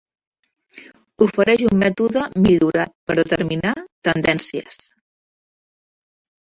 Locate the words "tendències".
4.11-4.85